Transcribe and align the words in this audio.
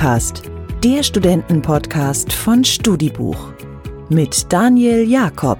Studicast, 0.00 0.44
der 0.82 1.02
Studentenpodcast 1.02 2.32
von 2.32 2.64
Studibuch 2.64 3.52
mit 4.08 4.50
Daniel 4.50 5.06
Jakob. 5.06 5.58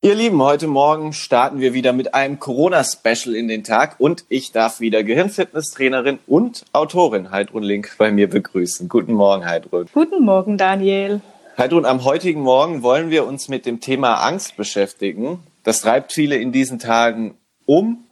Ihr 0.00 0.14
Lieben, 0.14 0.40
heute 0.40 0.68
Morgen 0.68 1.12
starten 1.12 1.58
wir 1.58 1.74
wieder 1.74 1.92
mit 1.92 2.14
einem 2.14 2.38
Corona-Special 2.38 3.34
in 3.34 3.48
den 3.48 3.64
Tag 3.64 3.96
und 3.98 4.26
ich 4.28 4.52
darf 4.52 4.78
wieder 4.78 5.02
Gehirnfitnesstrainerin 5.02 6.20
und 6.28 6.64
Autorin 6.72 7.32
Heidrun 7.32 7.64
Link 7.64 7.96
bei 7.98 8.12
mir 8.12 8.30
begrüßen. 8.30 8.88
Guten 8.88 9.14
Morgen, 9.14 9.44
Heidrun. 9.44 9.86
Guten 9.92 10.24
Morgen, 10.24 10.56
Daniel. 10.56 11.20
Heidrun, 11.58 11.84
am 11.84 12.04
heutigen 12.04 12.42
Morgen 12.42 12.84
wollen 12.84 13.10
wir 13.10 13.26
uns 13.26 13.48
mit 13.48 13.66
dem 13.66 13.80
Thema 13.80 14.24
Angst 14.24 14.56
beschäftigen. 14.56 15.40
Das 15.64 15.80
treibt 15.80 16.12
viele 16.12 16.36
in 16.36 16.52
diesen 16.52 16.78
Tagen 16.78 17.34
um 17.66 18.04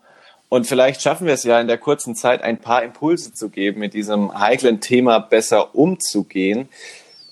und 0.52 0.66
vielleicht 0.66 1.01
schaffen 1.01 1.27
wir 1.27 1.33
es 1.33 1.45
ja 1.45 1.59
in 1.62 1.66
der 1.66 1.79
kurzen 1.79 2.15
Zeit, 2.15 2.42
ein 2.42 2.59
paar 2.59 2.83
Impulse 2.83 3.33
zu 3.33 3.48
geben, 3.48 3.80
mit 3.80 3.95
diesem 3.95 4.38
heiklen 4.38 4.83
Thema 4.83 5.19
besser 5.19 5.75
umzugehen. 5.75 6.69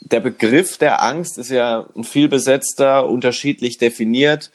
Der 0.01 0.21
Begriff 0.21 0.79
der 0.79 1.03
Angst 1.03 1.37
ist 1.37 1.51
ja 1.51 1.85
ein 1.95 2.05
vielbesetzter, 2.05 3.07
unterschiedlich 3.07 3.77
definiert. 3.77 4.51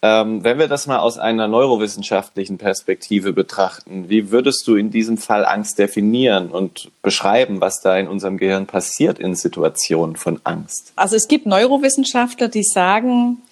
Ähm, 0.00 0.42
wenn 0.42 0.58
wir 0.58 0.66
das 0.66 0.86
mal 0.86 1.00
aus 1.00 1.18
einer 1.18 1.46
neurowissenschaftlichen 1.46 2.56
Perspektive 2.56 3.34
betrachten, 3.34 4.08
wie 4.08 4.30
würdest 4.30 4.66
du 4.66 4.76
in 4.76 4.90
diesem 4.90 5.18
Fall 5.18 5.44
Angst 5.44 5.78
definieren 5.78 6.48
und 6.48 6.90
beschreiben, 7.02 7.60
was 7.60 7.82
da 7.82 7.98
in 7.98 8.08
unserem 8.08 8.38
Gehirn 8.38 8.64
passiert 8.64 9.18
in 9.18 9.34
Situationen 9.34 10.16
von 10.16 10.40
Angst? 10.42 10.94
Also 10.96 11.16
es 11.16 11.28
gibt 11.28 11.44
Neurowissenschaftler, 11.44 12.48
die 12.48 12.64
sagen, 12.64 13.42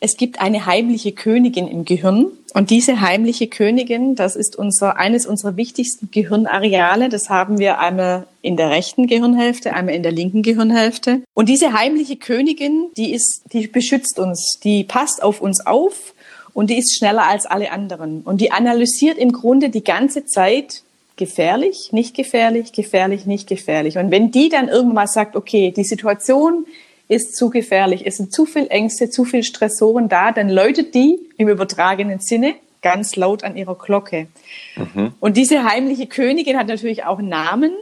es 0.00 0.16
gibt 0.16 0.40
eine 0.40 0.66
heimliche 0.66 1.12
Königin 1.12 1.66
im 1.66 1.84
Gehirn. 1.84 2.26
Und 2.54 2.70
diese 2.70 3.00
heimliche 3.00 3.48
Königin, 3.48 4.14
das 4.14 4.36
ist 4.36 4.56
unser, 4.56 4.96
eines 4.96 5.26
unserer 5.26 5.56
wichtigsten 5.56 6.10
Gehirnareale. 6.10 7.08
Das 7.08 7.28
haben 7.28 7.58
wir 7.58 7.78
einmal 7.78 8.26
in 8.40 8.56
der 8.56 8.70
rechten 8.70 9.06
Gehirnhälfte, 9.06 9.74
einmal 9.74 9.94
in 9.94 10.02
der 10.02 10.12
linken 10.12 10.42
Gehirnhälfte. 10.42 11.22
Und 11.34 11.48
diese 11.48 11.72
heimliche 11.72 12.16
Königin, 12.16 12.86
die 12.96 13.12
ist, 13.12 13.42
die 13.52 13.66
beschützt 13.66 14.18
uns, 14.18 14.58
die 14.62 14.84
passt 14.84 15.22
auf 15.22 15.40
uns 15.40 15.66
auf 15.66 16.14
und 16.54 16.70
die 16.70 16.78
ist 16.78 16.96
schneller 16.96 17.26
als 17.26 17.46
alle 17.46 17.70
anderen. 17.72 18.22
Und 18.22 18.40
die 18.40 18.52
analysiert 18.52 19.18
im 19.18 19.32
Grunde 19.32 19.68
die 19.68 19.84
ganze 19.84 20.24
Zeit, 20.24 20.82
gefährlich, 21.16 21.88
nicht 21.90 22.14
gefährlich, 22.14 22.72
gefährlich, 22.72 23.26
nicht 23.26 23.48
gefährlich. 23.48 23.98
Und 23.98 24.12
wenn 24.12 24.30
die 24.30 24.48
dann 24.48 24.68
irgendwann 24.68 24.94
mal 24.94 25.06
sagt, 25.08 25.34
okay, 25.34 25.72
die 25.76 25.84
Situation 25.84 26.64
ist 27.08 27.36
zu 27.36 27.50
gefährlich, 27.50 28.06
es 28.06 28.18
sind 28.18 28.32
zu 28.32 28.44
viel 28.44 28.66
Ängste, 28.68 29.10
zu 29.10 29.24
viel 29.24 29.42
Stressoren 29.42 30.08
da, 30.08 30.30
dann 30.30 30.48
läutet 30.48 30.94
die 30.94 31.18
im 31.38 31.48
übertragenen 31.48 32.20
Sinne 32.20 32.54
ganz 32.82 33.16
laut 33.16 33.44
an 33.44 33.56
ihrer 33.56 33.74
Glocke. 33.74 34.28
Mhm. 34.76 35.12
Und 35.20 35.36
diese 35.36 35.64
heimliche 35.64 36.06
Königin 36.06 36.56
hat 36.56 36.68
natürlich 36.68 37.04
auch 37.04 37.18
einen 37.18 37.28
Namen. 37.28 37.72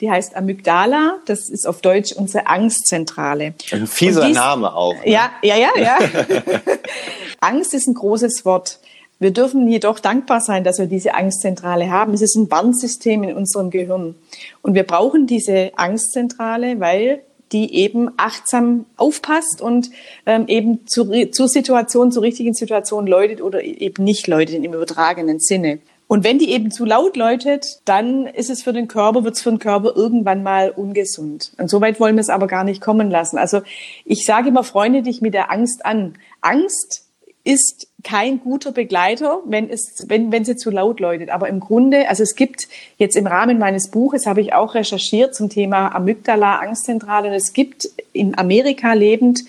Die 0.00 0.10
heißt 0.10 0.34
Amygdala. 0.34 1.18
Das 1.26 1.50
ist 1.50 1.66
auf 1.66 1.82
Deutsch 1.82 2.12
unsere 2.12 2.46
Angstzentrale. 2.46 3.54
Ein 3.70 3.86
fieser 3.86 4.26
dies, 4.26 4.34
Name 4.34 4.74
auch. 4.74 4.94
Ne? 4.94 5.10
Ja, 5.10 5.30
ja, 5.42 5.56
ja, 5.56 5.70
ja. 5.76 5.98
Angst 7.40 7.74
ist 7.74 7.86
ein 7.86 7.94
großes 7.94 8.44
Wort. 8.46 8.78
Wir 9.18 9.32
dürfen 9.32 9.68
jedoch 9.68 9.98
dankbar 10.00 10.40
sein, 10.40 10.64
dass 10.64 10.78
wir 10.78 10.86
diese 10.86 11.12
Angstzentrale 11.12 11.90
haben. 11.90 12.14
Es 12.14 12.22
ist 12.22 12.36
ein 12.36 12.50
Warnsystem 12.50 13.22
in 13.22 13.36
unserem 13.36 13.68
Gehirn. 13.68 14.14
Und 14.62 14.74
wir 14.74 14.84
brauchen 14.84 15.26
diese 15.26 15.72
Angstzentrale, 15.76 16.80
weil 16.80 17.20
die 17.52 17.74
eben 17.74 18.10
achtsam 18.16 18.86
aufpasst 18.96 19.60
und 19.60 19.90
ähm, 20.26 20.46
eben 20.46 20.86
zu, 20.86 21.30
zur 21.30 21.48
Situation, 21.48 22.12
zur 22.12 22.22
richtigen 22.22 22.54
Situation 22.54 23.06
läutet 23.06 23.42
oder 23.42 23.62
eben 23.62 24.04
nicht 24.04 24.26
läutet 24.26 24.56
im 24.56 24.74
übertragenen 24.74 25.40
Sinne. 25.40 25.80
Und 26.10 26.24
wenn 26.24 26.40
die 26.40 26.50
eben 26.50 26.72
zu 26.72 26.84
laut 26.84 27.16
läutet, 27.16 27.80
dann 27.84 28.26
ist 28.26 28.50
es 28.50 28.64
für 28.64 28.72
den 28.72 28.88
Körper, 28.88 29.22
wird 29.22 29.36
es 29.36 29.42
für 29.42 29.50
den 29.50 29.60
Körper 29.60 29.94
irgendwann 29.94 30.42
mal 30.42 30.70
ungesund. 30.70 31.52
Und 31.56 31.70
so 31.70 31.80
weit 31.80 32.00
wollen 32.00 32.16
wir 32.16 32.20
es 32.20 32.30
aber 32.30 32.48
gar 32.48 32.64
nicht 32.64 32.80
kommen 32.80 33.10
lassen. 33.10 33.38
Also 33.38 33.62
ich 34.04 34.24
sage 34.24 34.48
immer, 34.48 34.64
freunde 34.64 35.02
dich 35.02 35.20
mit 35.20 35.34
der 35.34 35.52
Angst 35.52 35.86
an. 35.86 36.14
Angst 36.40 37.09
ist 37.44 37.88
kein 38.02 38.40
guter 38.40 38.72
Begleiter, 38.72 39.40
wenn 39.44 39.68
es, 39.68 40.04
wenn, 40.08 40.32
wenn 40.32 40.44
sie 40.44 40.56
zu 40.56 40.70
laut 40.70 41.00
läutet. 41.00 41.30
Aber 41.30 41.48
im 41.48 41.60
Grunde, 41.60 42.08
also 42.08 42.22
es 42.22 42.34
gibt 42.34 42.68
jetzt 42.96 43.16
im 43.16 43.26
Rahmen 43.26 43.58
meines 43.58 43.90
Buches, 43.90 44.26
habe 44.26 44.40
ich 44.40 44.52
auch 44.52 44.74
recherchiert 44.74 45.34
zum 45.34 45.48
Thema 45.48 45.94
Amygdala, 45.94 46.58
Angstzentrale. 46.58 47.28
Und 47.28 47.34
es 47.34 47.52
gibt 47.52 47.88
in 48.12 48.36
Amerika 48.38 48.92
lebend 48.92 49.40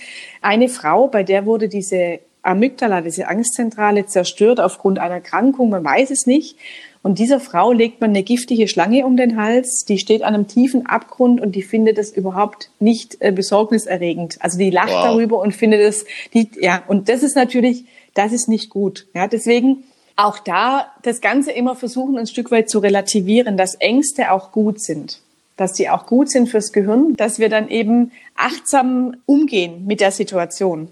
eine 0.41 0.69
Frau, 0.69 1.07
bei 1.07 1.23
der 1.23 1.45
wurde 1.45 1.69
diese 1.69 2.19
Amygdala, 2.43 3.01
diese 3.01 3.27
Angstzentrale 3.27 4.05
zerstört 4.07 4.59
aufgrund 4.59 4.99
einer 4.99 5.21
Krankung. 5.21 5.69
Man 5.69 5.83
weiß 5.83 6.09
es 6.09 6.25
nicht. 6.25 6.57
Und 7.03 7.17
dieser 7.17 7.39
Frau 7.39 7.71
legt 7.71 7.99
man 7.99 8.11
eine 8.11 8.21
giftige 8.21 8.67
Schlange 8.67 9.05
um 9.05 9.17
den 9.17 9.35
Hals, 9.35 9.85
die 9.85 9.97
steht 9.97 10.21
an 10.21 10.35
einem 10.35 10.47
tiefen 10.47 10.85
Abgrund 10.85 11.41
und 11.41 11.53
die 11.55 11.63
findet 11.63 11.97
es 11.97 12.11
überhaupt 12.11 12.69
nicht 12.79 13.17
äh, 13.21 13.31
besorgniserregend. 13.31 14.37
Also 14.39 14.59
die 14.59 14.69
lacht 14.69 14.91
wow. 14.91 15.05
darüber 15.05 15.39
und 15.39 15.53
findet 15.55 15.81
es, 15.81 16.05
die, 16.33 16.49
ja, 16.59 16.83
und 16.87 17.09
das 17.09 17.23
ist 17.23 17.35
natürlich, 17.35 17.85
das 18.13 18.31
ist 18.31 18.47
nicht 18.47 18.69
gut. 18.69 19.07
Ja, 19.15 19.27
deswegen 19.27 19.83
auch 20.15 20.37
da 20.37 20.91
das 21.01 21.21
Ganze 21.21 21.51
immer 21.51 21.75
versuchen, 21.75 22.17
ein 22.19 22.27
Stück 22.27 22.51
weit 22.51 22.69
zu 22.69 22.79
relativieren, 22.79 23.57
dass 23.57 23.75
Ängste 23.75 24.31
auch 24.31 24.51
gut 24.51 24.79
sind. 24.79 25.21
Dass 25.57 25.73
die 25.73 25.89
auch 25.89 26.05
gut 26.05 26.29
sind 26.29 26.49
fürs 26.49 26.71
Gehirn, 26.71 27.15
dass 27.15 27.39
wir 27.39 27.49
dann 27.49 27.67
eben 27.69 28.11
achtsam 28.35 29.15
umgehen 29.25 29.87
mit 29.87 30.01
der 30.01 30.11
Situation. 30.11 30.89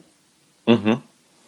Mhm. 0.66 1.02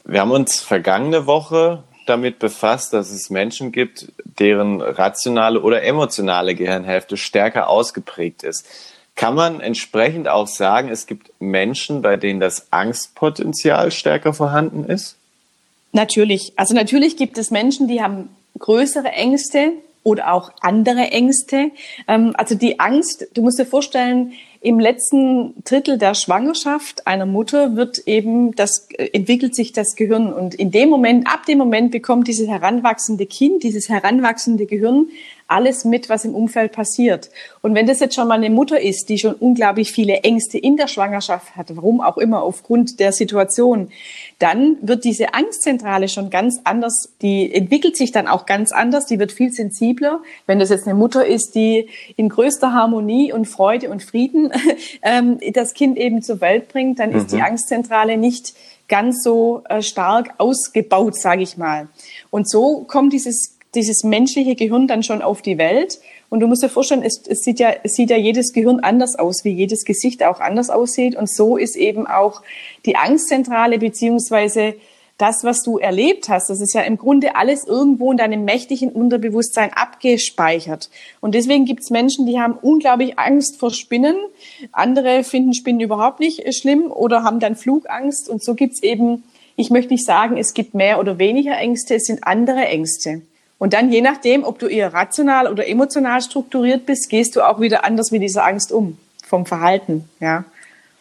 Wir 0.06 0.22
haben 0.22 0.32
uns 0.32 0.60
vergangene 0.60 1.26
Woche 1.26 1.84
damit 2.12 2.40
befasst, 2.40 2.94
dass 2.94 3.10
es 3.10 3.30
Menschen 3.30 3.72
gibt, 3.72 4.12
deren 4.40 4.82
rationale 4.82 5.62
oder 5.62 5.82
emotionale 5.82 6.54
Gehirnhälfte 6.54 7.18
stärker 7.18 7.70
ausgeprägt 7.70 8.44
ist. 8.44 8.68
Kann 9.16 9.36
man 9.36 9.62
entsprechend 9.62 10.28
auch 10.28 10.48
sagen, 10.48 10.90
es 10.90 11.06
gibt 11.06 11.32
Menschen, 11.40 12.02
bei 12.02 12.18
denen 12.18 12.40
das 12.40 12.72
Angstpotenzial 12.72 13.92
stärker 13.92 14.34
vorhanden 14.34 14.86
ist? 14.86 15.16
Natürlich. 15.92 16.54
Also 16.56 16.74
natürlich 16.74 17.18
gibt 17.18 17.38
es 17.38 17.52
Menschen, 17.52 17.88
die 17.88 18.02
haben 18.02 18.30
größere 18.60 19.10
Ängste 19.10 19.74
oder 20.04 20.34
auch 20.34 20.52
andere 20.62 21.12
Ängste. 21.12 21.72
Ähm, 22.08 22.34
also 22.36 22.56
die 22.56 22.80
Angst, 22.80 23.28
du 23.34 23.42
musst 23.42 23.60
dir 23.60 23.66
vorstellen, 23.66 24.34
im 24.64 24.80
letzten 24.80 25.56
Drittel 25.64 25.98
der 25.98 26.14
Schwangerschaft 26.14 27.08
einer 27.08 27.26
Mutter 27.26 27.76
wird 27.76 27.98
eben 28.06 28.54
das, 28.56 28.88
äh, 28.92 29.10
entwickelt 29.12 29.56
sich 29.56 29.74
das 29.74 29.96
Gehirn. 29.96 30.32
Und 30.32 30.54
in 30.54 30.70
dem 30.70 30.90
Moment, 30.90 31.28
ab 31.28 31.48
dem 31.48 31.58
Moment 31.58 31.92
bekommt 31.92 32.28
dieses 32.28 32.48
heranwachsende 32.48 33.26
Kind, 33.26 33.64
dieses 33.64 33.90
heranwachsende 33.90 34.68
Gehirn 34.68 35.10
alles 35.52 35.86
mit, 35.86 36.10
was 36.10 36.26
im 36.26 36.34
Umfeld 36.34 36.72
passiert. 36.72 37.30
Und 37.62 37.76
wenn 37.76 37.86
das 37.86 38.00
jetzt 38.00 38.16
schon 38.16 38.28
mal 38.28 38.36
eine 38.36 38.50
Mutter 38.50 38.80
ist, 38.80 39.10
die 39.10 39.18
schon 39.18 39.34
unglaublich 39.36 39.92
viele 39.92 40.24
Ängste 40.24 40.58
in 40.58 40.78
der 40.78 40.88
Schwangerschaft 40.88 41.56
hat, 41.56 41.76
warum 41.76 42.02
auch 42.02 42.18
immer, 42.18 42.42
aufgrund 42.42 43.00
der 43.00 43.12
Situation, 43.12 43.90
dann 44.40 44.78
wird 44.82 45.04
diese 45.04 45.34
Angstzentrale 45.34 46.08
schon 46.08 46.30
ganz 46.30 46.62
anders, 46.64 47.10
die 47.22 47.54
entwickelt 47.54 47.98
sich 47.98 48.12
dann 48.12 48.28
auch 48.28 48.46
ganz 48.46 48.72
anders, 48.72 49.06
die 49.06 49.20
wird 49.20 49.32
viel 49.32 49.52
sensibler. 49.52 50.22
Wenn 50.48 50.60
das 50.60 50.70
jetzt 50.70 50.88
eine 50.88 50.96
Mutter 50.96 51.26
ist, 51.26 51.54
die 51.54 51.90
in 52.16 52.30
größter 52.30 52.74
Harmonie 52.74 53.34
und 53.34 53.46
Freude 53.46 53.90
und 53.90 54.02
Frieden 54.02 54.52
ähm, 55.02 55.40
das 55.54 55.74
Kind 55.74 55.98
eben 55.98 56.22
zur 56.22 56.42
Welt 56.42 56.70
bringt, 56.70 57.00
dann 57.00 57.12
mhm. 57.12 57.18
ist 57.18 57.32
die 57.32 57.38
mhm. 57.38 57.44
Angstzentrale 57.44 58.18
nicht 58.18 58.54
ganz 58.88 59.24
so 59.24 59.64
äh, 59.70 59.82
stark 59.82 60.34
ausgebaut, 60.38 61.16
sage 61.16 61.44
ich 61.44 61.58
mal. 61.58 61.88
Und 62.30 62.50
so 62.50 62.84
kommt 62.88 63.14
dieses 63.14 63.58
dieses 63.76 64.04
menschliche 64.04 64.56
Gehirn 64.56 64.88
dann 64.88 65.04
schon 65.04 65.22
auf 65.22 65.42
die 65.42 65.58
Welt. 65.58 66.00
Und 66.30 66.42
du 66.42 66.48
musst 66.48 66.64
dir 66.64 66.70
vorstellen, 66.70 67.04
es, 67.04 67.22
es, 67.28 67.44
sieht 67.44 67.60
ja, 67.60 67.74
es 67.84 67.94
sieht 67.94 68.10
ja 68.10 68.18
jedes 68.18 68.54
Gehirn 68.54 68.80
anders 68.82 69.18
aus, 69.18 69.44
wie 69.44 69.52
jedes 69.52 69.86
Gesicht 69.86 70.24
auch 70.24 70.40
anders 70.40 70.70
aussieht. 70.70 71.16
Und 71.16 71.30
so 71.30 71.58
ist 71.58 71.76
eben 71.76 72.08
auch 72.08 72.42
die 72.86 72.96
Angstzentrale 72.96 73.80
beziehungsweise 73.80 74.76
das, 75.22 75.44
was 75.44 75.62
du 75.62 75.78
erlebt 75.78 76.30
hast, 76.30 76.50
das 76.50 76.62
ist 76.62 76.74
ja 76.74 76.82
im 76.82 76.98
Grunde 76.98 77.36
alles 77.36 77.68
irgendwo 77.68 78.12
in 78.12 78.18
deinem 78.18 78.44
mächtigen 78.44 78.90
Unterbewusstsein 78.90 79.72
abgespeichert. 79.72 80.90
Und 81.20 81.36
deswegen 81.36 81.66
gibt 81.66 81.84
es 81.84 81.92
Menschen, 81.92 82.26
die 82.26 82.40
haben 82.40 82.58
unglaublich 82.60 83.20
Angst 83.20 83.58
vor 83.58 83.72
Spinnen. 83.72 84.16
Andere 84.72 85.24
finden 85.24 85.54
Spinnen 85.54 85.80
überhaupt 85.80 86.20
nicht 86.20 86.52
schlimm 86.56 86.92
oder 86.92 87.24
haben 87.24 87.40
dann 87.40 87.56
Flugangst. 87.56 88.30
Und 88.30 88.44
so 88.44 88.56
gibt 88.56 88.74
es 88.74 88.84
eben, 88.84 89.24
ich 89.56 89.70
möchte 89.70 89.94
nicht 89.94 90.06
sagen, 90.06 90.38
es 90.38 90.56
gibt 90.56 90.74
mehr 90.74 91.00
oder 91.00 91.20
weniger 91.20 91.56
Ängste, 91.56 91.96
es 91.96 92.06
sind 92.06 92.24
andere 92.24 92.66
Ängste. 92.66 93.22
Und 93.62 93.74
dann, 93.74 93.92
je 93.92 94.02
nachdem, 94.02 94.44
ob 94.44 94.58
du 94.58 94.66
eher 94.66 94.92
rational 94.92 95.46
oder 95.46 95.68
emotional 95.68 96.20
strukturiert 96.24 96.88
bist, 96.88 97.12
gehst 97.12 97.36
du 97.36 97.48
auch 97.48 97.60
wieder 97.60 97.86
anders 97.86 98.10
mit 98.10 98.24
dieser 98.24 98.44
Angst 98.44 98.72
um, 98.72 98.98
vom 99.24 99.46
Verhalten, 99.46 100.10
ja. 100.20 100.46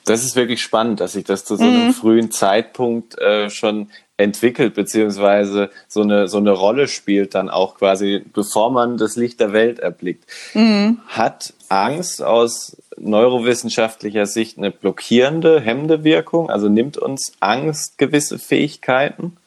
Das 0.04 0.22
ist 0.22 0.36
wirklich 0.36 0.60
spannend, 0.60 1.00
dass 1.00 1.12
sich 1.12 1.24
das 1.24 1.46
zu 1.46 1.56
so 1.56 1.64
einem 1.64 1.86
mhm. 1.86 1.92
frühen 1.94 2.30
Zeitpunkt 2.30 3.18
äh, 3.18 3.48
schon 3.48 3.88
entwickelt, 4.18 4.74
beziehungsweise 4.74 5.70
so 5.88 6.02
eine, 6.02 6.28
so 6.28 6.36
eine 6.36 6.50
Rolle 6.50 6.86
spielt, 6.86 7.34
dann 7.34 7.48
auch 7.48 7.76
quasi, 7.76 8.22
bevor 8.30 8.70
man 8.70 8.98
das 8.98 9.16
Licht 9.16 9.40
der 9.40 9.54
Welt 9.54 9.78
erblickt. 9.78 10.24
Mhm. 10.52 10.98
Hat 11.08 11.54
Angst 11.70 12.22
aus 12.22 12.76
neurowissenschaftlicher 12.98 14.26
Sicht 14.26 14.58
eine 14.58 14.70
blockierende, 14.70 15.60
hemmende 15.60 16.04
Wirkung? 16.04 16.50
Also 16.50 16.68
nimmt 16.68 16.98
uns 16.98 17.32
Angst 17.40 17.96
gewisse 17.96 18.38
Fähigkeiten? 18.38 19.38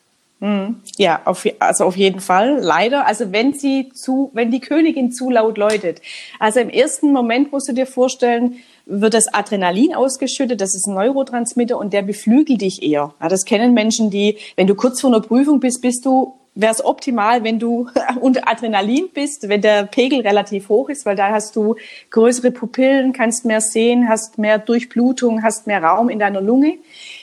Mhm. 0.43 0.81
Ja, 0.97 1.21
auf, 1.23 1.47
also 1.59 1.85
auf 1.85 1.95
jeden 1.95 2.19
Fall. 2.19 2.59
Leider. 2.59 3.07
Also 3.07 3.31
wenn 3.31 3.53
sie 3.53 3.89
zu, 3.93 4.29
wenn 4.33 4.51
die 4.51 4.59
Königin 4.59 5.13
zu 5.13 5.29
laut 5.29 5.57
läutet. 5.57 6.01
Also 6.37 6.59
im 6.59 6.69
ersten 6.69 7.13
Moment 7.13 7.53
musst 7.53 7.69
du 7.69 7.73
dir 7.73 7.87
vorstellen, 7.87 8.55
wird 8.85 9.13
das 9.13 9.33
Adrenalin 9.33 9.95
ausgeschüttet, 9.95 10.59
das 10.59 10.75
ist 10.75 10.87
ein 10.87 10.95
Neurotransmitter 10.95 11.77
und 11.77 11.93
der 11.93 12.01
beflügelt 12.01 12.59
dich 12.59 12.83
eher. 12.83 13.13
Ja, 13.21 13.29
das 13.29 13.45
kennen 13.45 13.73
Menschen, 13.73 14.09
die, 14.09 14.37
wenn 14.57 14.67
du 14.67 14.75
kurz 14.75 14.99
vor 14.99 15.09
einer 15.09 15.21
Prüfung 15.21 15.61
bist, 15.61 15.81
bist 15.81 16.05
du 16.05 16.33
wäre 16.55 16.71
es 16.71 16.83
optimal, 16.83 17.43
wenn 17.43 17.59
du 17.59 17.87
unter 18.19 18.47
Adrenalin 18.47 19.09
bist, 19.13 19.49
wenn 19.49 19.61
der 19.61 19.85
Pegel 19.85 20.21
relativ 20.21 20.69
hoch 20.69 20.89
ist, 20.89 21.05
weil 21.05 21.15
da 21.15 21.31
hast 21.31 21.55
du 21.55 21.75
größere 22.11 22.51
Pupillen, 22.51 23.13
kannst 23.13 23.45
mehr 23.45 23.61
sehen, 23.61 24.07
hast 24.09 24.37
mehr 24.37 24.59
Durchblutung, 24.59 25.43
hast 25.43 25.67
mehr 25.67 25.83
Raum 25.83 26.09
in 26.09 26.19
deiner 26.19 26.41
Lunge. 26.41 26.77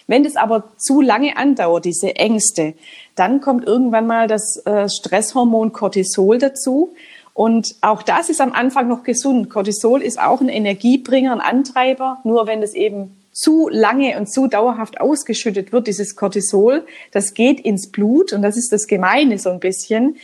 Wenn 0.06 0.24
das 0.24 0.36
aber 0.36 0.64
zu 0.76 1.00
lange 1.00 1.36
andauert, 1.36 1.84
diese 1.84 2.16
Ängste, 2.16 2.74
dann 3.14 3.40
kommt 3.40 3.66
irgendwann 3.66 4.06
mal 4.06 4.26
das 4.26 4.56
äh, 4.66 4.88
Stresshormon 4.88 5.72
Cortisol 5.72 6.38
dazu. 6.38 6.90
Und 7.32 7.76
auch 7.80 8.02
das 8.02 8.28
ist 8.28 8.40
am 8.40 8.52
Anfang 8.52 8.88
noch 8.88 9.04
gesund. 9.04 9.50
Cortisol 9.50 10.02
ist 10.02 10.20
auch 10.20 10.40
ein 10.40 10.48
Energiebringer, 10.48 11.32
ein 11.32 11.40
Antreiber. 11.40 12.18
Nur 12.24 12.46
wenn 12.46 12.62
es 12.62 12.74
eben 12.74 13.16
zu 13.32 13.68
lange 13.68 14.18
und 14.18 14.30
zu 14.30 14.46
dauerhaft 14.46 15.00
ausgeschüttet 15.00 15.72
wird, 15.72 15.86
dieses 15.86 16.16
Cortisol, 16.16 16.84
das 17.12 17.34
geht 17.34 17.60
ins 17.60 17.90
Blut 17.90 18.32
und 18.32 18.42
das 18.42 18.56
ist 18.56 18.72
das 18.72 18.86
Gemeine 18.86 19.38
so 19.38 19.50
ein 19.50 19.60
bisschen. 19.60 20.16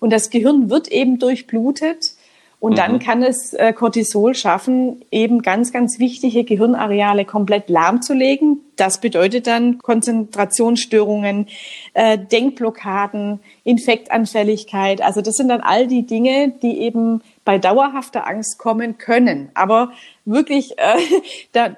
Und 0.00 0.12
das 0.12 0.30
Gehirn 0.30 0.70
wird 0.70 0.88
eben 0.88 1.18
durchblutet 1.18 2.14
und 2.64 2.72
mhm. 2.72 2.76
dann 2.76 2.98
kann 2.98 3.22
es 3.22 3.52
äh, 3.52 3.74
Cortisol 3.74 4.34
schaffen, 4.34 5.04
eben 5.10 5.42
ganz, 5.42 5.70
ganz 5.70 5.98
wichtige 5.98 6.44
Gehirnareale 6.44 7.26
komplett 7.26 7.68
lahmzulegen. 7.68 8.60
Das 8.76 9.02
bedeutet 9.02 9.46
dann 9.46 9.76
Konzentrationsstörungen, 9.80 11.48
äh, 11.92 12.16
Denkblockaden, 12.16 13.40
Infektanfälligkeit. 13.64 15.02
Also 15.02 15.20
das 15.20 15.36
sind 15.36 15.48
dann 15.48 15.60
all 15.60 15.86
die 15.86 16.06
Dinge, 16.06 16.54
die 16.62 16.78
eben 16.78 17.20
bei 17.44 17.58
dauerhafter 17.58 18.26
Angst 18.26 18.56
kommen 18.56 18.96
können. 18.96 19.50
Aber 19.52 19.92
wirklich, 20.24 20.78
äh, 20.78 20.96
da, 21.52 21.76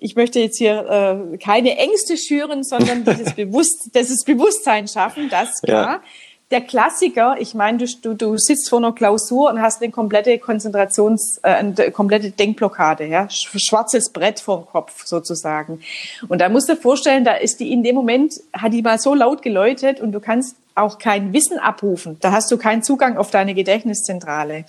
ich 0.00 0.16
möchte 0.16 0.40
jetzt 0.40 0.58
hier 0.58 1.30
äh, 1.32 1.38
keine 1.38 1.76
Ängste 1.76 2.16
schüren, 2.16 2.64
sondern 2.64 3.04
dieses, 3.04 3.32
Bewusst 3.36 3.90
dieses 3.94 4.24
Bewusstsein 4.24 4.88
schaffen, 4.88 5.28
das 5.28 5.60
klar. 5.62 5.92
Ja. 5.96 6.02
Der 6.50 6.60
Klassiker, 6.60 7.36
ich 7.38 7.54
meine, 7.54 7.78
du, 7.78 7.86
du, 8.02 8.14
du 8.14 8.36
sitzt 8.36 8.68
vor 8.68 8.78
einer 8.78 8.92
Klausur 8.92 9.50
und 9.50 9.60
hast 9.60 9.82
eine 9.82 9.90
komplette 9.90 10.38
Konzentrations, 10.38 11.38
äh, 11.42 11.48
eine 11.48 11.90
komplette 11.90 12.30
Denkblockade, 12.30 13.06
ja, 13.06 13.28
schwarzes 13.30 14.10
Brett 14.10 14.40
vorm 14.40 14.66
Kopf 14.66 15.04
sozusagen. 15.06 15.80
Und 16.28 16.40
da 16.40 16.48
musst 16.48 16.68
du 16.68 16.74
dir 16.74 16.80
vorstellen, 16.80 17.24
da 17.24 17.34
ist 17.34 17.60
die 17.60 17.72
in 17.72 17.82
dem 17.82 17.94
Moment, 17.94 18.34
hat 18.52 18.72
die 18.72 18.82
mal 18.82 18.98
so 18.98 19.14
laut 19.14 19.42
geläutet 19.42 20.00
und 20.00 20.12
du 20.12 20.20
kannst 20.20 20.56
auch 20.74 20.98
kein 20.98 21.32
Wissen 21.32 21.58
abrufen. 21.58 22.16
Da 22.20 22.32
hast 22.32 22.50
du 22.50 22.56
keinen 22.56 22.82
Zugang 22.82 23.16
auf 23.16 23.30
deine 23.30 23.54
Gedächtniszentrale. 23.54 24.64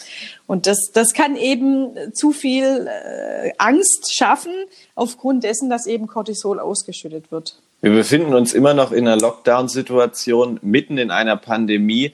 Und 0.45 0.67
das, 0.67 0.91
das 0.93 1.13
kann 1.13 1.35
eben 1.35 2.13
zu 2.13 2.31
viel 2.31 2.87
äh, 2.87 3.51
Angst 3.57 4.15
schaffen, 4.15 4.53
aufgrund 4.93 5.43
dessen, 5.43 5.69
dass 5.69 5.87
eben 5.87 6.07
Cortisol 6.07 6.59
ausgeschüttet 6.59 7.31
wird. 7.31 7.59
Wir 7.81 7.91
befinden 7.91 8.33
uns 8.33 8.53
immer 8.53 8.73
noch 8.73 8.91
in 8.91 9.07
einer 9.07 9.19
Lockdown-Situation, 9.19 10.59
mitten 10.61 10.97
in 10.97 11.11
einer 11.11 11.37
Pandemie. 11.37 12.13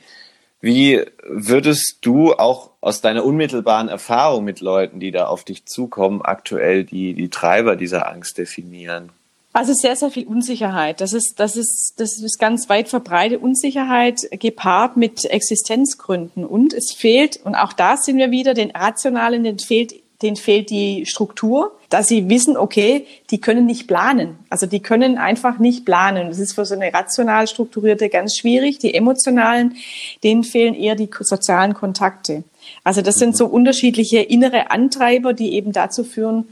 Wie 0.60 1.04
würdest 1.28 1.98
du 2.02 2.34
auch 2.34 2.72
aus 2.82 3.02
deiner 3.02 3.26
unmittelbaren 3.26 3.90
Erfahrung 3.90 4.44
mit 4.44 4.62
Leuten, 4.62 5.00
die 5.00 5.12
da 5.12 5.26
auf 5.26 5.44
dich 5.44 5.66
zukommen, 5.66 6.22
aktuell 6.22 6.84
die, 6.84 7.14
die 7.14 7.30
Treiber 7.30 7.76
dieser 7.76 8.08
Angst 8.08 8.38
definieren? 8.38 9.12
Also 9.54 9.74
sehr, 9.74 9.98
sehr 9.98 10.12
viel 10.12 10.28
Unsicherheit. 10.28 11.02
Das 11.02 11.12
ist, 11.12 11.40
das 11.40 11.58
ist, 11.58 11.96
das 11.98 12.22
ist 12.22 12.40
ganz 12.40 12.70
weit 12.70 12.88
verbreitet. 12.88 13.42
Unsicherheit 13.42 14.22
gepaart 14.32 14.96
mit 14.96 15.26
Existenzgründen. 15.26 16.46
Und 16.46 16.74
es 16.74 16.94
fehlt, 16.94 17.42
und 17.44 17.56
auch 17.56 17.74
da 17.74 17.98
sind 17.98 18.18
wir 18.18 18.32
wieder, 18.32 18.54
den 18.54 18.72
Rationalen, 18.72 19.44
den 19.44 19.60
fehlt, 19.60 19.94
denen 20.22 20.38
fehlt 20.38 20.70
die 20.70 21.06
Struktur, 21.06 21.76
dass 21.90 22.08
sie 22.08 22.30
wissen, 22.30 22.56
okay, 22.56 23.06
die 23.30 23.42
können 23.42 23.66
nicht 23.66 23.88
planen. 23.88 24.38
Also 24.50 24.68
die 24.68 24.80
können 24.80 25.18
einfach 25.18 25.60
nicht 25.60 25.84
planen. 25.84 26.30
Das 26.30 26.40
ist 26.40 26.54
für 26.54 26.66
so 26.66 26.76
eine 26.76 26.94
rational 26.94 27.46
strukturierte 27.48 28.08
ganz 28.08 28.38
schwierig. 28.38 28.80
Die 28.80 28.94
emotionalen, 28.94 29.76
denen 30.24 30.46
fehlen 30.46 30.76
eher 30.76 30.96
die 30.96 31.10
sozialen 31.20 31.74
Kontakte. 31.74 32.46
Also 32.86 33.02
das 33.02 33.16
sind 33.16 33.36
so 33.36 33.48
unterschiedliche 33.48 34.20
innere 34.20 34.72
Antreiber, 34.72 35.34
die 35.34 35.56
eben 35.56 35.74
dazu 35.74 36.06
führen, 36.06 36.48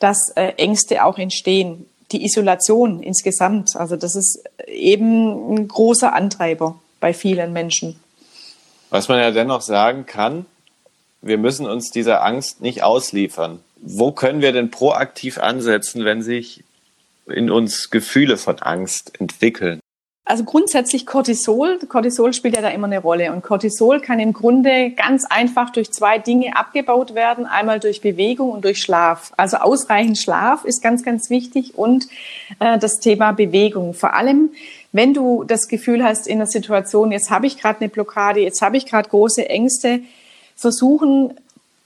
dass 0.00 0.30
äh, 0.34 0.54
Ängste 0.56 1.04
auch 1.04 1.18
entstehen 1.18 1.86
die 2.12 2.24
Isolation 2.24 3.02
insgesamt. 3.02 3.76
Also 3.76 3.96
das 3.96 4.16
ist 4.16 4.42
eben 4.66 5.54
ein 5.54 5.68
großer 5.68 6.12
Antreiber 6.12 6.80
bei 7.00 7.14
vielen 7.14 7.52
Menschen. 7.52 7.98
Was 8.90 9.08
man 9.08 9.18
ja 9.18 9.30
dennoch 9.30 9.60
sagen 9.60 10.06
kann, 10.06 10.46
wir 11.22 11.38
müssen 11.38 11.66
uns 11.66 11.90
dieser 11.90 12.24
Angst 12.24 12.60
nicht 12.60 12.82
ausliefern. 12.82 13.60
Wo 13.76 14.12
können 14.12 14.40
wir 14.40 14.52
denn 14.52 14.70
proaktiv 14.70 15.38
ansetzen, 15.38 16.04
wenn 16.04 16.22
sich 16.22 16.64
in 17.26 17.50
uns 17.50 17.90
Gefühle 17.90 18.36
von 18.36 18.58
Angst 18.58 19.20
entwickeln? 19.20 19.80
Also 20.30 20.44
grundsätzlich 20.44 21.06
Cortisol. 21.06 21.80
Cortisol 21.88 22.32
spielt 22.32 22.54
ja 22.54 22.62
da 22.62 22.68
immer 22.68 22.86
eine 22.86 23.00
Rolle. 23.00 23.32
Und 23.32 23.42
Cortisol 23.42 24.00
kann 24.00 24.20
im 24.20 24.32
Grunde 24.32 24.90
ganz 24.90 25.24
einfach 25.24 25.70
durch 25.70 25.90
zwei 25.90 26.18
Dinge 26.18 26.56
abgebaut 26.56 27.16
werden. 27.16 27.46
Einmal 27.46 27.80
durch 27.80 28.00
Bewegung 28.00 28.52
und 28.52 28.64
durch 28.64 28.78
Schlaf. 28.80 29.32
Also 29.36 29.56
ausreichend 29.56 30.18
Schlaf 30.18 30.64
ist 30.64 30.84
ganz, 30.84 31.02
ganz 31.02 31.30
wichtig. 31.30 31.76
Und 31.76 32.06
äh, 32.60 32.78
das 32.78 33.00
Thema 33.00 33.32
Bewegung. 33.32 33.92
Vor 33.92 34.14
allem, 34.14 34.50
wenn 34.92 35.14
du 35.14 35.42
das 35.42 35.66
Gefühl 35.66 36.04
hast 36.04 36.28
in 36.28 36.38
der 36.38 36.46
Situation, 36.46 37.10
jetzt 37.10 37.30
habe 37.30 37.48
ich 37.48 37.58
gerade 37.58 37.80
eine 37.80 37.88
Blockade, 37.88 38.38
jetzt 38.38 38.62
habe 38.62 38.76
ich 38.76 38.86
gerade 38.86 39.08
große 39.08 39.48
Ängste, 39.48 39.98
versuchen, 40.54 41.34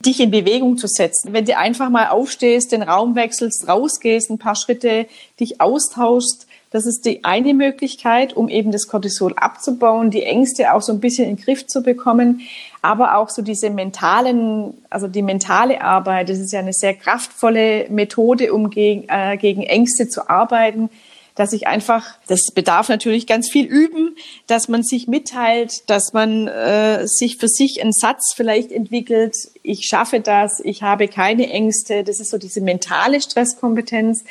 dich 0.04 0.20
in 0.20 0.30
Bewegung 0.30 0.76
zu 0.76 0.86
setzen. 0.86 1.32
Wenn 1.32 1.44
du 1.44 1.56
einfach 1.56 1.90
mal 1.90 2.08
aufstehst, 2.08 2.72
den 2.72 2.82
Raum 2.82 3.14
wechselst, 3.14 3.68
rausgehst, 3.68 4.30
ein 4.30 4.38
paar 4.38 4.56
Schritte 4.56 5.06
dich 5.40 5.60
austauschst, 5.60 6.46
das 6.70 6.86
ist 6.86 7.04
die 7.04 7.24
eine 7.24 7.54
Möglichkeit, 7.54 8.36
um 8.36 8.48
eben 8.48 8.72
das 8.72 8.88
Cortisol 8.88 9.32
abzubauen, 9.36 10.10
die 10.10 10.24
Ängste 10.24 10.74
auch 10.74 10.82
so 10.82 10.92
ein 10.92 10.98
bisschen 10.98 11.28
in 11.28 11.36
den 11.36 11.44
Griff 11.44 11.68
zu 11.68 11.82
bekommen, 11.82 12.40
aber 12.82 13.16
auch 13.16 13.30
so 13.30 13.42
diese 13.42 13.70
mentalen, 13.70 14.74
also 14.90 15.06
die 15.06 15.22
mentale 15.22 15.80
Arbeit, 15.80 16.28
das 16.28 16.40
ist 16.40 16.52
ja 16.52 16.58
eine 16.58 16.72
sehr 16.72 16.94
kraftvolle 16.94 17.86
Methode, 17.90 18.52
um 18.52 18.70
gegen, 18.70 19.08
äh, 19.08 19.36
gegen 19.36 19.62
Ängste 19.62 20.08
zu 20.08 20.28
arbeiten 20.28 20.90
dass 21.34 21.52
ich 21.52 21.66
einfach, 21.66 22.16
das 22.28 22.52
bedarf 22.54 22.88
natürlich 22.88 23.26
ganz 23.26 23.50
viel 23.50 23.66
Üben, 23.66 24.16
dass 24.46 24.68
man 24.68 24.82
sich 24.82 25.08
mitteilt, 25.08 25.88
dass 25.90 26.12
man 26.12 26.46
äh, 26.46 27.06
sich 27.06 27.38
für 27.38 27.48
sich 27.48 27.82
einen 27.82 27.92
Satz 27.92 28.32
vielleicht 28.34 28.70
entwickelt, 28.70 29.34
ich 29.62 29.86
schaffe 29.86 30.20
das, 30.20 30.60
ich 30.60 30.82
habe 30.82 31.08
keine 31.08 31.50
Ängste, 31.50 32.04
das 32.04 32.20
ist 32.20 32.30
so 32.30 32.38
diese 32.38 32.60
mentale 32.60 33.20
Stresskompetenz. 33.20 34.24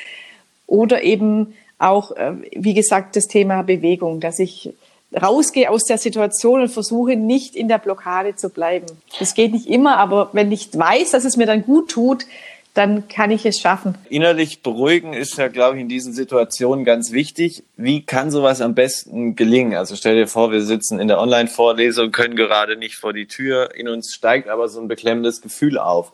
Oder 0.66 1.04
eben 1.04 1.54
auch, 1.78 2.12
äh, 2.12 2.34
wie 2.56 2.74
gesagt, 2.74 3.16
das 3.16 3.28
Thema 3.28 3.64
Bewegung, 3.64 4.22
dass 4.22 4.40
ich 4.40 4.74
rausgehe 5.22 5.70
aus 5.70 5.86
der 5.86 5.98
Situation 5.98 6.62
und 6.62 6.70
versuche 6.70 7.16
nicht 7.16 7.56
in 7.56 7.68
der 7.68 7.78
Blockade 7.78 8.36
zu 8.36 8.50
bleiben. 8.50 8.88
Das 9.20 9.36
geht 9.36 9.52
nicht 9.52 9.68
immer, 9.68 9.98
aber 9.98 10.30
wenn 10.34 10.52
ich 10.52 10.70
weiß, 10.74 11.12
dass 11.12 11.26
es 11.26 11.38
mir 11.38 11.46
dann 11.46 11.64
gut 11.64 11.92
tut, 11.92 12.26
dann 12.74 13.08
kann 13.08 13.32
ich 13.32 13.46
es 13.46 13.60
schaffen. 13.60 13.96
Innerlich 14.10 14.64
beruhigen 14.64 15.14
ist 15.14 15.38
ja, 15.38 15.48
glaube 15.48 15.78
ich, 15.78 15.82
in 15.82 15.90
diesen 15.90 16.14
Situationen 16.14 16.86
ganz 16.86 17.12
wichtig. 17.12 17.64
Wie 17.78 18.06
kann 18.06 18.32
sowas 18.32 18.62
am 18.62 18.74
besten 18.74 19.36
gelingen? 19.36 19.76
Also 19.76 19.96
stell 19.96 20.16
dir 20.16 20.28
vor, 20.28 20.52
wir 20.52 20.62
sitzen 20.62 21.00
in 21.00 21.08
der 21.08 21.20
Online-Vorlesung, 21.20 22.12
können 22.12 22.36
gerade 22.36 22.76
nicht 22.76 22.96
vor 22.96 23.14
die 23.14 23.28
Tür, 23.28 23.76
in 23.76 23.88
uns 23.88 24.14
steigt 24.14 24.50
aber 24.50 24.70
so 24.70 24.82
ein 24.82 24.88
beklemmendes 24.88 25.42
Gefühl 25.42 25.78
auf. 25.78 26.12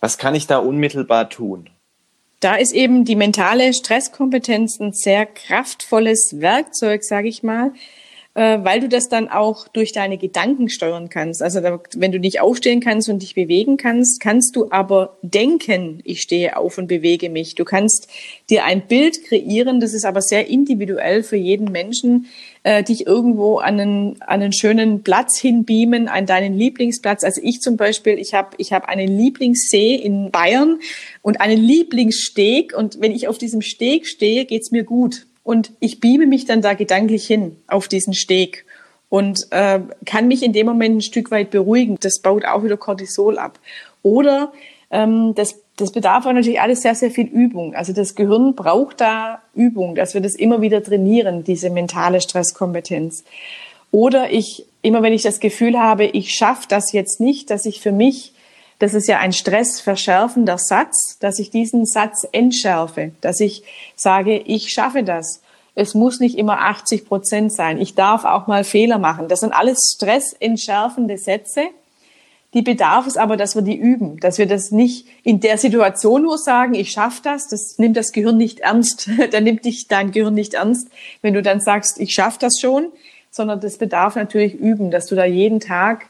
Was 0.00 0.16
kann 0.16 0.34
ich 0.34 0.46
da 0.46 0.58
unmittelbar 0.58 1.28
tun? 1.28 1.68
da 2.40 2.54
ist 2.54 2.72
eben 2.72 3.04
die 3.04 3.16
mentale 3.16 3.72
Stresskompetenz 3.74 4.80
ein 4.80 4.92
sehr 4.92 5.26
kraftvolles 5.26 6.36
Werkzeug, 6.38 7.04
sage 7.04 7.28
ich 7.28 7.42
mal, 7.42 7.72
äh, 8.34 8.58
weil 8.62 8.80
du 8.80 8.88
das 8.88 9.08
dann 9.08 9.28
auch 9.28 9.66
durch 9.66 9.92
deine 9.92 10.16
Gedanken 10.16 10.68
steuern 10.68 11.08
kannst. 11.08 11.42
Also 11.42 11.62
wenn 11.96 12.12
du 12.12 12.20
nicht 12.20 12.40
aufstehen 12.40 12.80
kannst 12.80 13.08
und 13.08 13.22
dich 13.22 13.34
bewegen 13.34 13.76
kannst, 13.76 14.20
kannst 14.20 14.54
du 14.54 14.70
aber 14.70 15.16
denken, 15.22 16.00
ich 16.04 16.20
stehe 16.20 16.56
auf 16.56 16.78
und 16.78 16.86
bewege 16.86 17.28
mich. 17.28 17.56
Du 17.56 17.64
kannst 17.64 18.08
dir 18.48 18.64
ein 18.64 18.86
Bild 18.86 19.24
kreieren, 19.24 19.80
das 19.80 19.94
ist 19.94 20.04
aber 20.04 20.22
sehr 20.22 20.46
individuell 20.46 21.24
für 21.24 21.36
jeden 21.36 21.72
Menschen, 21.72 22.26
äh, 22.62 22.84
dich 22.84 23.04
irgendwo 23.04 23.58
an 23.58 23.80
einen, 23.80 24.22
an 24.22 24.42
einen 24.42 24.52
schönen 24.52 25.02
Platz 25.02 25.38
hinbeamen, 25.38 26.06
an 26.06 26.26
deinen 26.26 26.56
Lieblingsplatz. 26.56 27.24
Also 27.24 27.40
ich 27.42 27.60
zum 27.60 27.76
Beispiel, 27.76 28.16
ich 28.16 28.32
habe 28.32 28.50
ich 28.58 28.72
hab 28.72 28.88
einen 28.88 29.08
Lieblingssee 29.08 29.96
in 29.96 30.30
Bayern 30.30 30.78
und 31.22 31.40
einen 31.40 31.58
Lieblingssteg 31.58 32.76
und 32.76 33.00
wenn 33.00 33.10
ich 33.10 33.26
auf 33.26 33.38
diesem 33.38 33.60
Steg 33.60 34.06
stehe, 34.06 34.44
geht's 34.44 34.70
mir 34.70 34.84
gut. 34.84 35.26
Und 35.50 35.72
ich 35.80 35.98
beame 35.98 36.26
mich 36.26 36.44
dann 36.44 36.62
da 36.62 36.74
gedanklich 36.74 37.26
hin 37.26 37.56
auf 37.66 37.88
diesen 37.88 38.14
Steg 38.14 38.66
und 39.08 39.48
äh, 39.50 39.80
kann 40.06 40.28
mich 40.28 40.44
in 40.44 40.52
dem 40.52 40.66
Moment 40.66 40.98
ein 40.98 41.00
Stück 41.00 41.32
weit 41.32 41.50
beruhigen. 41.50 41.96
Das 42.00 42.20
baut 42.20 42.44
auch 42.44 42.62
wieder 42.62 42.76
Cortisol 42.76 43.36
ab. 43.36 43.58
Oder 44.04 44.52
ähm, 44.92 45.34
das 45.34 45.56
das 45.80 45.90
bedarf 45.90 46.26
auch 46.26 46.32
natürlich 46.32 46.60
alles 46.60 46.82
sehr, 46.82 46.94
sehr 46.94 47.10
viel 47.10 47.26
Übung. 47.26 47.74
Also 47.74 47.92
das 47.92 48.14
Gehirn 48.14 48.54
braucht 48.54 49.00
da 49.00 49.42
Übung, 49.52 49.96
dass 49.96 50.14
wir 50.14 50.20
das 50.20 50.36
immer 50.36 50.60
wieder 50.60 50.84
trainieren, 50.84 51.42
diese 51.42 51.70
mentale 51.70 52.20
Stresskompetenz. 52.20 53.24
Oder 53.90 54.30
ich, 54.30 54.66
immer 54.82 55.02
wenn 55.02 55.12
ich 55.12 55.22
das 55.22 55.40
Gefühl 55.40 55.80
habe, 55.80 56.04
ich 56.04 56.32
schaffe 56.32 56.66
das 56.68 56.92
jetzt 56.92 57.18
nicht, 57.18 57.50
dass 57.50 57.66
ich 57.66 57.80
für 57.80 57.92
mich, 57.92 58.34
das 58.80 58.94
ist 58.94 59.08
ja 59.08 59.18
ein 59.18 59.32
stressverschärfender 59.32 60.56
Satz, 60.58 61.18
dass 61.20 61.38
ich 61.38 61.50
diesen 61.50 61.84
Satz 61.84 62.26
entschärfe, 62.32 63.12
dass 63.20 63.38
ich 63.38 63.62
sage, 63.94 64.38
ich 64.38 64.72
schaffe 64.72 65.04
das. 65.04 65.42
Es 65.74 65.94
muss 65.94 66.18
nicht 66.18 66.36
immer 66.36 66.62
80 66.62 67.06
Prozent 67.06 67.52
sein. 67.52 67.78
Ich 67.78 67.94
darf 67.94 68.24
auch 68.24 68.46
mal 68.46 68.64
Fehler 68.64 68.98
machen. 68.98 69.28
Das 69.28 69.40
sind 69.40 69.52
alles 69.52 69.78
stressentschärfende 69.96 71.18
Sätze. 71.18 71.64
Die 72.54 72.62
bedarf 72.62 73.06
es 73.06 73.18
aber, 73.18 73.36
dass 73.36 73.54
wir 73.54 73.62
die 73.62 73.76
üben, 73.76 74.18
dass 74.18 74.38
wir 74.38 74.46
das 74.46 74.72
nicht 74.72 75.06
in 75.22 75.40
der 75.40 75.58
Situation 75.58 76.22
nur 76.22 76.38
sagen, 76.38 76.74
ich 76.74 76.90
schaffe 76.90 77.20
das, 77.22 77.48
das 77.48 77.78
nimmt 77.78 77.96
das 77.96 78.12
Gehirn 78.12 78.38
nicht 78.38 78.60
ernst, 78.60 79.08
dann 79.30 79.44
nimmt 79.44 79.66
dich 79.66 79.88
dein 79.88 80.10
Gehirn 80.10 80.34
nicht 80.34 80.54
ernst, 80.54 80.88
wenn 81.20 81.34
du 81.34 81.42
dann 81.42 81.60
sagst, 81.60 82.00
ich 82.00 82.12
schaffe 82.12 82.38
das 82.40 82.58
schon, 82.58 82.88
sondern 83.30 83.60
das 83.60 83.76
bedarf 83.76 84.16
natürlich 84.16 84.54
üben, 84.54 84.90
dass 84.90 85.06
du 85.06 85.14
da 85.14 85.24
jeden 85.24 85.60
Tag 85.60 86.06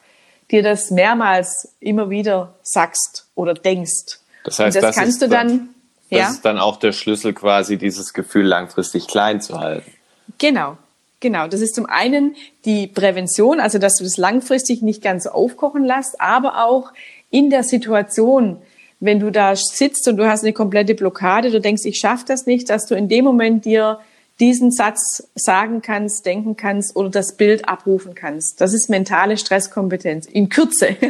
dir 0.51 0.63
das 0.63 0.91
mehrmals 0.91 1.75
immer 1.81 2.11
wieder 2.11 2.55
sagst 2.63 3.27
oder 3.35 3.55
denkst. 3.55 4.19
Das 4.45 4.59
heißt, 4.59 4.77
das, 4.77 4.83
das 4.83 4.97
kannst 4.97 5.23
du 5.23 5.29
dann, 5.29 5.49
dann 5.49 5.69
das 6.11 6.19
ja? 6.19 6.31
ist 6.31 6.45
dann 6.45 6.59
auch 6.59 6.77
der 6.79 6.93
Schlüssel 6.93 7.33
quasi, 7.33 7.79
dieses 7.79 8.13
Gefühl 8.13 8.47
langfristig 8.47 9.07
klein 9.07 9.41
zu 9.41 9.59
halten. 9.59 9.93
Genau, 10.39 10.77
Genau, 11.21 11.49
das 11.49 11.61
ist 11.61 11.75
zum 11.75 11.85
einen 11.85 12.35
die 12.65 12.87
Prävention, 12.87 13.61
also 13.61 13.79
dass 13.79 13.97
du 13.97 14.05
das 14.05 14.17
langfristig 14.17 14.81
nicht 14.81 15.03
ganz 15.03 15.27
aufkochen 15.27 15.85
lässt, 15.85 16.19
aber 16.19 16.65
auch 16.67 16.93
in 17.31 17.51
der 17.51 17.63
Situation, 17.63 18.57
wenn 19.01 19.21
du 19.21 19.31
da 19.31 19.55
sitzt 19.55 20.09
und 20.09 20.17
du 20.17 20.27
hast 20.27 20.45
eine 20.45 20.55
komplette 20.55 20.95
Blockade, 20.95 21.51
du 21.51 21.61
denkst, 21.61 21.85
ich 21.85 21.99
schaffe 21.99 22.25
das 22.27 22.47
nicht, 22.47 22.71
dass 22.71 22.87
du 22.87 22.95
in 22.95 23.09
dem 23.09 23.25
Moment 23.27 23.67
dir 23.67 24.01
diesen 24.41 24.73
Satz 24.73 25.29
sagen 25.35 25.83
kannst, 25.83 26.27
denken 26.27 26.57
kannst 26.57 26.97
oder 26.97 27.11
das 27.11 27.37
Bild 27.37 27.69
abrufen 27.69 28.15
kannst. 28.15 28.61
Das 28.61 28.73
ist 28.73 28.89
mentale 28.89 29.37
Stresskompetenz 29.37 30.27
in 30.27 30.49
Kürze. 30.49 30.97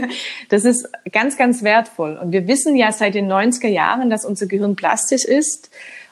Das 0.48 0.64
ist 0.64 0.88
ganz, 1.12 1.36
ganz 1.36 1.62
wertvoll. 1.62 2.18
Und 2.20 2.32
wir 2.32 2.48
wissen 2.48 2.74
ja 2.74 2.90
seit 2.90 3.14
den 3.14 3.30
90er 3.30 3.68
Jahren, 3.68 4.10
dass 4.10 4.24
unser 4.24 4.46
Gehirn 4.46 4.74
plastisch 4.74 5.24
ist 5.24 5.70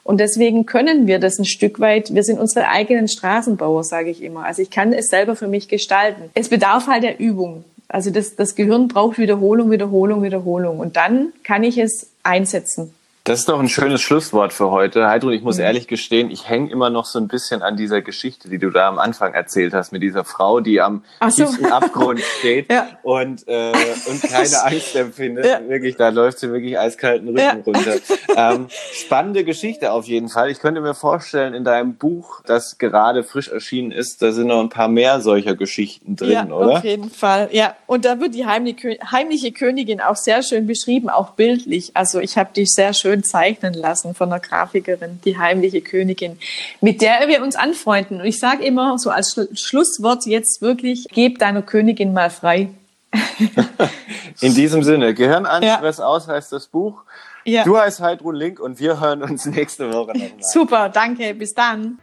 und 0.09 0.19
deswegen 0.19 0.65
können 0.65 1.05
wir 1.05 1.19
das 1.19 1.37
ein 1.37 1.45
Stück 1.45 1.79
weit, 1.79 2.13
wir 2.15 2.23
sind 2.23 2.39
unsere 2.39 2.67
eigenen 2.67 3.07
Straßenbauer, 3.07 3.83
sage 3.83 4.09
ich 4.09 4.23
immer. 4.23 4.43
Also 4.43 4.63
ich 4.63 4.71
kann 4.71 4.91
es 4.91 5.09
selber 5.09 5.35
für 5.35 5.47
mich 5.47 5.67
gestalten. 5.67 6.31
Es 6.33 6.49
bedarf 6.49 6.87
halt 6.87 7.03
der 7.03 7.19
Übung. 7.19 7.63
Also 7.87 8.09
das, 8.09 8.35
das 8.35 8.55
Gehirn 8.55 8.87
braucht 8.87 9.19
Wiederholung, 9.19 9.69
Wiederholung, 9.69 10.23
Wiederholung. 10.23 10.79
Und 10.79 10.95
dann 10.95 11.33
kann 11.43 11.63
ich 11.63 11.77
es 11.77 12.09
einsetzen. 12.23 12.91
Das 13.25 13.39
ist 13.39 13.49
doch 13.49 13.59
ein 13.59 13.69
schönes 13.69 14.01
Schlusswort 14.01 14.53
für 14.53 14.71
heute. 14.71 15.07
Heidrun, 15.07 15.33
ich 15.33 15.43
muss 15.43 15.57
mhm. 15.57 15.63
ehrlich 15.63 15.87
gestehen, 15.87 16.31
ich 16.31 16.47
hänge 16.47 16.71
immer 16.71 16.89
noch 16.89 17.05
so 17.05 17.19
ein 17.19 17.27
bisschen 17.27 17.61
an 17.61 17.75
dieser 17.75 18.01
Geschichte, 18.01 18.49
die 18.49 18.57
du 18.57 18.69
da 18.69 18.87
am 18.87 18.97
Anfang 18.97 19.33
erzählt 19.33 19.73
hast, 19.73 19.91
mit 19.91 20.01
dieser 20.01 20.23
Frau, 20.23 20.61
die 20.61 20.81
am 20.81 21.03
so. 21.29 21.43
tiefsten 21.43 21.65
Abgrund 21.65 22.21
steht 22.39 22.71
ja. 22.71 22.87
und, 23.03 23.47
äh, 23.47 23.73
und 24.07 24.21
keine 24.29 24.63
Angst 24.63 24.95
empfindet. 24.95 25.45
Ja. 25.45 25.59
Wirklich, 25.67 25.97
da 25.97 26.09
läuft 26.09 26.39
sie 26.39 26.49
wirklich 26.51 26.79
eiskalten 26.79 27.27
Rücken 27.27 27.39
ja. 27.39 27.57
runter. 27.65 27.95
Ähm, 28.35 28.67
spannende 28.69 29.43
Geschichte 29.43 29.91
auf 29.91 30.05
jeden 30.05 30.29
Fall. 30.29 30.49
Ich 30.49 30.59
könnte 30.59 30.79
mir 30.79 30.93
vorstellen, 30.93 31.53
in 31.53 31.63
deinem 31.63 31.95
Buch, 31.95 32.41
das 32.45 32.77
gerade 32.77 33.23
frisch 33.23 33.49
erschienen 33.49 33.91
ist, 33.91 34.21
da 34.21 34.31
sind 34.31 34.47
noch 34.47 34.61
ein 34.61 34.69
paar 34.69 34.87
mehr 34.87 35.19
solcher 35.19 35.55
Geschichten 35.55 36.15
drin, 36.15 36.31
ja, 36.31 36.45
oder? 36.45 36.77
Auf 36.77 36.83
jeden 36.83 37.09
Fall, 37.09 37.49
ja. 37.51 37.75
Und 37.85 38.05
da 38.05 38.19
wird 38.19 38.35
die 38.35 38.45
heimliche 38.45 39.51
Königin 39.51 39.99
auch 39.99 40.15
sehr 40.15 40.41
schön 40.43 40.67
beschrieben, 40.67 41.09
auch 41.09 41.31
bildlich. 41.31 41.91
Also 41.95 42.19
ich 42.19 42.37
habe 42.37 42.51
die 42.55 42.65
sehr 42.65 42.93
schön 42.93 43.08
schön 43.09 43.23
zeichnen 43.23 43.73
lassen 43.73 44.13
von 44.13 44.31
einer 44.31 44.39
Grafikerin, 44.39 45.19
die 45.25 45.37
heimliche 45.37 45.81
Königin, 45.81 46.37
mit 46.79 47.01
der 47.01 47.27
wir 47.27 47.41
uns 47.41 47.55
anfreunden. 47.55 48.21
Und 48.21 48.27
ich 48.27 48.39
sage 48.39 48.63
immer 48.63 48.97
so 48.99 49.09
als 49.09 49.39
Schlusswort 49.53 50.25
jetzt 50.25 50.61
wirklich, 50.61 51.07
geb 51.11 51.39
deiner 51.39 51.61
Königin 51.63 52.13
mal 52.13 52.29
frei. 52.29 52.69
In 54.41 54.53
diesem 54.53 54.83
Sinne, 54.83 55.15
Gehirn 55.15 55.47
an, 55.47 55.63
ja. 55.63 55.77
Stress 55.77 55.99
aus 55.99 56.27
heißt 56.27 56.51
das 56.51 56.67
Buch. 56.67 57.03
Ja. 57.45 57.63
Du 57.63 57.77
heißt 57.77 58.01
Heidrun 58.01 58.35
Link 58.35 58.59
und 58.59 58.79
wir 58.79 58.99
hören 58.99 59.23
uns 59.23 59.45
nächste 59.47 59.91
Woche 59.91 60.11
nochmal. 60.11 60.31
Super, 60.41 60.89
danke, 60.89 61.33
bis 61.33 61.53
dann. 61.55 61.97